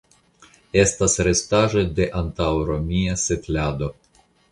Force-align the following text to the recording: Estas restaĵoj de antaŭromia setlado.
Estas 0.83 1.17
restaĵoj 1.27 1.83
de 1.99 2.07
antaŭromia 2.21 3.19
setlado. 3.25 3.91